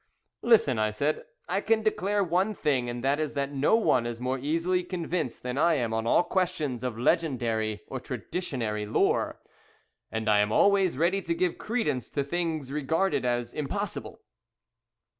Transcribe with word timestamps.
"Listen," 0.41 0.79
I 0.79 0.89
said. 0.89 1.25
"I 1.47 1.61
can 1.61 1.83
declare 1.83 2.23
one 2.23 2.55
thing, 2.55 2.89
and 2.89 3.03
that 3.03 3.19
is 3.19 3.33
that 3.33 3.51
no 3.51 3.75
one 3.75 4.07
is 4.07 4.19
more 4.19 4.39
easily 4.39 4.83
convinced 4.83 5.43
than 5.43 5.59
I 5.59 5.75
am 5.75 5.93
on 5.93 6.07
all 6.07 6.23
questions 6.23 6.83
of 6.83 6.97
legendary 6.97 7.81
or 7.85 7.99
traditionary 7.99 8.87
lore 8.87 9.39
and 10.11 10.27
I 10.27 10.39
am 10.39 10.51
always 10.51 10.97
ready 10.97 11.21
to 11.21 11.35
give 11.35 11.59
credence 11.59 12.09
to 12.17 12.23
things 12.23 12.71
regarded 12.71 13.25
as 13.25 13.53
impossible!" 13.53 14.19